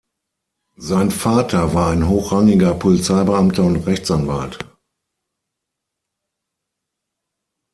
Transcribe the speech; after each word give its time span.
Sein 0.79 1.11
Vater 1.11 1.75
war 1.75 1.91
ein 1.91 2.07
hochrangiger 2.09 2.73
Polizeibeamter 2.73 3.63
und 3.63 3.75
Rechtsanwalt. 3.85 4.57